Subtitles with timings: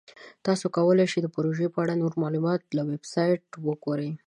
[0.45, 4.11] تاسو کولی شئ د پروژې په اړه د نورو معلوماتو لپاره ویب پاڼه وګورئ.